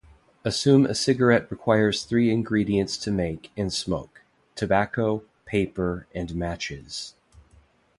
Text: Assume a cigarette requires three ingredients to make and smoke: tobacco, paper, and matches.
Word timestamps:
Assume 0.43 0.87
a 0.87 0.95
cigarette 0.95 1.51
requires 1.51 2.03
three 2.05 2.31
ingredients 2.31 2.97
to 2.97 3.11
make 3.11 3.51
and 3.55 3.71
smoke: 3.71 4.23
tobacco, 4.55 5.21
paper, 5.45 6.07
and 6.15 6.33
matches. 6.33 7.13